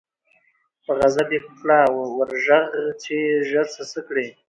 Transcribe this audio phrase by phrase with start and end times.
[0.85, 1.79] په غضب یې کړه
[2.17, 2.65] ور ږغ
[3.03, 3.17] چي
[3.49, 4.25] ژر سه څه کړې